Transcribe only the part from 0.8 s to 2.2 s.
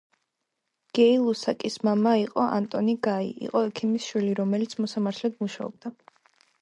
გეი ლუსაკის მამა